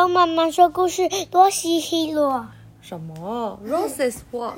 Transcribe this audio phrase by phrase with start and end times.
[0.00, 2.48] 跟妈妈说故事，多西西罗。
[2.80, 4.56] 什么？Roses walk。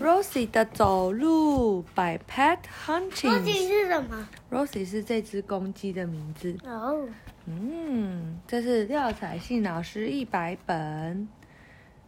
[0.00, 3.68] Rosie 的走路，by Pat Hutchins。
[3.68, 6.58] 是什么？Rosie 是这只公鸡的名字。
[6.64, 7.06] 哦，
[7.46, 11.28] 嗯，这是廖彩信老师一百本。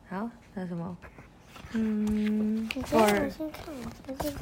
[0.09, 0.97] 好，那是什么？
[1.75, 4.33] 嗯先我先看，我先看。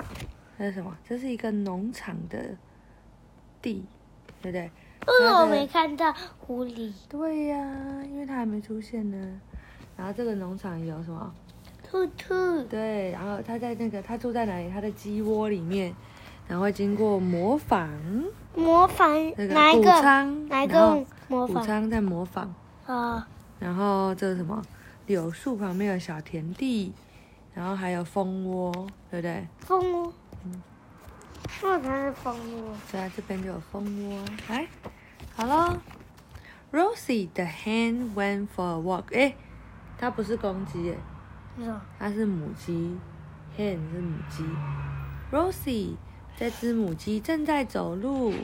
[0.58, 0.96] 这是什么？
[1.06, 2.56] 这是一个农场的
[3.60, 3.84] 地，
[4.40, 4.70] 对不对？
[5.06, 6.92] 为什么我没看到狐狸？
[7.08, 7.58] 对呀、
[8.04, 9.40] 因为它还没出现呢。
[9.96, 11.34] 然后这个农场有什么？
[11.82, 12.62] 兔兔。
[12.64, 14.70] 对，然后它在那个它住在哪里？
[14.70, 15.94] 它的鸡窝里面，
[16.46, 17.90] 然后会经过模仿，
[18.54, 20.00] 模仿那个谷哪一个？
[20.00, 21.54] 仓，哪个模仿？
[21.54, 22.54] 谷仓在模仿，
[22.86, 23.26] 啊，
[23.58, 24.62] 然后这是什么？
[25.06, 26.92] 柳树旁边有小田地，
[27.52, 28.72] 然后还有蜂窝，
[29.10, 29.46] 对不对？
[29.58, 30.12] 蜂窝。
[30.44, 30.62] 嗯
[31.60, 32.72] 那才是蜂窝。
[32.90, 34.24] 对啊这边就有蜂窝。
[34.48, 34.66] 来，
[35.34, 35.80] 好了
[36.70, 39.04] ，Rosie the hen went for a walk。
[39.14, 39.34] 哎，
[39.98, 40.98] 它不是公鸡耶，
[41.56, 41.80] 是什么？
[41.98, 42.98] 它是母鸡
[43.56, 44.44] ，hen 是母鸡。
[45.32, 45.96] Rosie
[46.36, 48.34] 这只母鸡正在走路，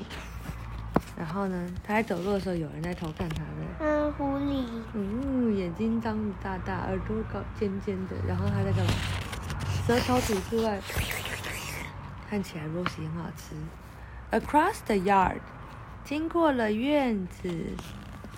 [1.17, 3.45] 然后呢，它在走路的时候，有人在偷看它的。
[3.81, 4.65] 嗯，狐狸。
[4.95, 8.93] 嗯，眼睛张得大大，耳朵高尖尖的，然后它在干嘛？
[9.87, 10.81] 舌头吐出来，
[12.29, 13.55] 看起来 Rosie 很好吃。
[14.31, 15.41] Across the yard，
[16.09, 17.51] 经过了院子，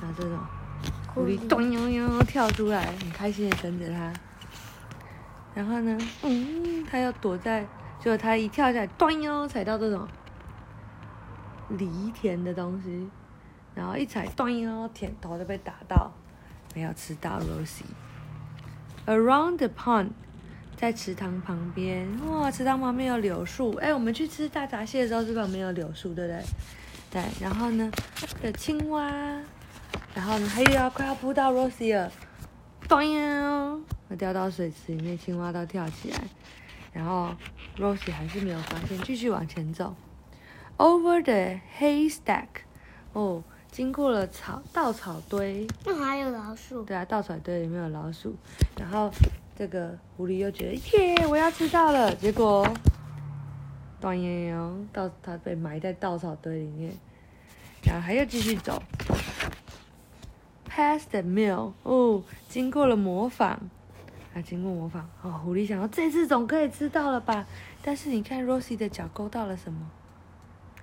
[0.01, 0.37] 然后这种
[1.15, 4.13] 狐狸咚悠悠跳出来，很开心的跟着它。
[5.55, 7.61] 然后呢，嗯，它要躲在，
[8.01, 10.09] 结果它一跳下来，咚悠踩到这种
[11.69, 13.09] 犁田的东西，
[13.73, 16.11] 然后一踩，咚悠，田头就被打到，
[16.75, 17.85] 没有吃到 Rosie。
[19.07, 20.09] Around the pond，
[20.77, 23.77] 在池塘旁边，哇，池塘旁边有柳树。
[23.77, 26.43] 哎，我们去吃大闸蟹的时候，是旁边有柳树，对不对？
[27.11, 27.91] 对，然后呢，
[28.41, 29.11] 的青蛙，
[30.15, 32.11] 然后呢，还有要快要扑到 Rosie 了，
[32.89, 36.21] 咚悠，它掉到水池里面，青蛙都跳起来，
[36.93, 37.35] 然后
[37.77, 39.95] Rosie 还是没有发现，继续往前走。
[40.77, 42.47] Over the haystack，
[43.13, 43.43] 哦，
[43.73, 46.85] 经过了草稻草堆，那还有老鼠。
[46.85, 48.35] 对啊，稻草堆里面有老鼠，
[48.79, 49.11] 然后
[49.59, 52.67] 这个狐狸又觉得耶，我要吃到了，结果，
[54.01, 56.93] 断烟哟，稻它被埋在稻草堆里面，
[57.85, 58.83] 然后还要继续走
[60.69, 63.59] ，past the mill，哦，经过了模仿，
[64.35, 67.47] 啊，经过模仿，哦，狐狸想说这次总可以吃到了吧？
[67.83, 69.91] 但是你看 Rosie 的脚勾到了什么？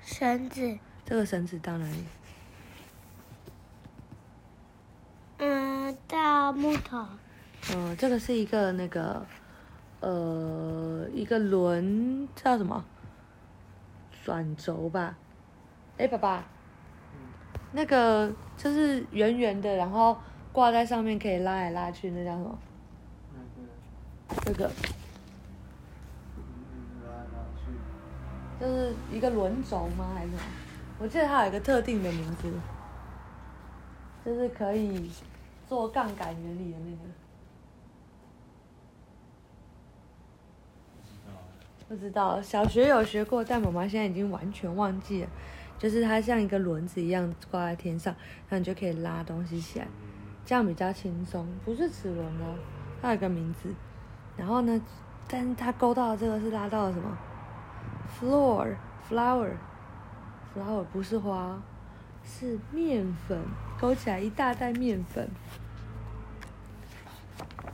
[0.03, 0.77] 绳子。
[1.06, 2.03] 这个绳子到哪里？
[5.38, 7.06] 嗯，到木头。
[7.73, 9.25] 嗯，这个是一个那个，
[10.01, 12.83] 呃，一个轮叫什么？
[14.27, 15.15] 转轴吧？
[15.97, 16.43] 哎，爸爸，
[17.71, 20.17] 那个就是圆圆的，然后
[20.51, 22.59] 挂在上面可以拉来拉去，那叫什么？
[24.43, 24.69] 这个
[28.59, 30.11] 就是一个轮轴吗？
[30.13, 30.41] 还是什么？
[30.99, 32.51] 我记得它有一个特定的名字，
[34.25, 35.09] 就是可以
[35.69, 36.97] 做杠杆原理的那个。
[41.87, 45.29] 不知道，小学有学过，但妈妈现在已经完全忘记了。
[45.79, 48.13] 就是它像一个轮子一样挂在天上，
[48.49, 49.87] 然后你就可以拉东西起来，
[50.45, 51.47] 这样比较轻松。
[51.63, 52.55] 不是齿轮哦，
[53.01, 53.73] 它有个名字。
[54.35, 54.81] 然后呢，
[55.29, 57.17] 但是它勾到的这个是拉到了什么
[58.19, 58.75] ？floor
[59.09, 59.51] flower
[60.53, 61.61] flower 不是花，
[62.23, 63.39] 是面粉，
[63.79, 65.29] 勾起来一大袋面粉。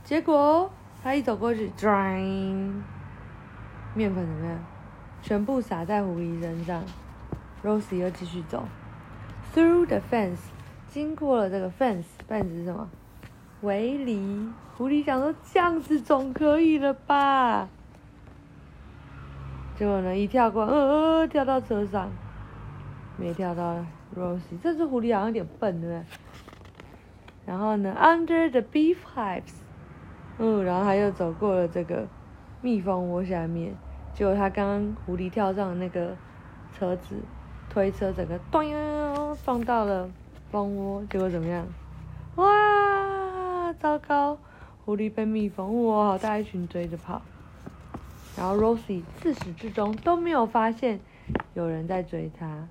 [0.04, 0.70] 结果
[1.02, 2.93] 他一走过去，转。
[3.94, 4.58] 面粉怎么样？
[5.22, 6.82] 全部撒在狐狸身上。
[7.62, 8.64] Rosie 又继续走
[9.54, 10.36] ，through the fence，
[10.88, 12.88] 经过了这个 fence，fence 是什么？
[13.62, 14.48] 围篱。
[14.76, 17.68] 狐狸想说这样子总可以了吧？
[19.76, 22.10] 结果呢，一跳过，呃呃，跳到车上，
[23.16, 23.76] 没跳到
[24.14, 24.58] Rosie。
[24.62, 26.04] 这只狐狸好像有点笨，对不对？
[27.46, 29.54] 然后呢，under the beef hives，
[30.38, 32.06] 嗯，然后他又走过了这个
[32.60, 33.74] 蜜蜂窝下面。
[34.14, 36.16] 结果他刚刚狐狸跳上那个
[36.72, 37.16] 车子，
[37.68, 40.08] 推车整个咚放到了
[40.50, 41.66] 蜂窝，结果怎么样？
[42.36, 44.38] 哇，糟糕！
[44.84, 47.22] 狐狸被蜜蜂哇，好大一群追着跑。
[48.36, 51.00] 然后 Rosie 自始至终都没有发现
[51.54, 52.68] 有人在追他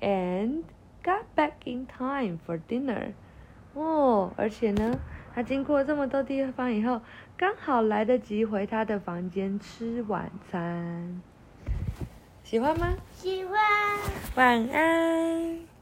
[0.00, 0.62] ，and
[1.02, 3.12] got back in time for dinner。
[3.74, 4.98] 哦，而且呢，
[5.34, 7.00] 他经过这么多地方以后，
[7.36, 11.20] 刚好来得及回他的房间吃晚餐。
[12.44, 12.94] 喜欢吗？
[13.12, 13.58] 喜欢。
[14.36, 15.73] 晚安。